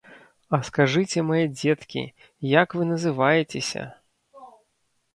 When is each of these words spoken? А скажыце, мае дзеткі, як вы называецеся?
А 0.57 0.59
скажыце, 0.69 1.25
мае 1.27 1.43
дзеткі, 1.59 2.03
як 2.61 2.67
вы 2.81 2.91
называецеся? 2.95 3.89